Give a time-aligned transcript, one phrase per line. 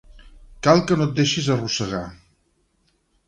[0.67, 2.01] Cal que no et deixis arrossegar.